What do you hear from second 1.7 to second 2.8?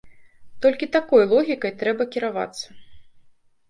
трэба кіравацца.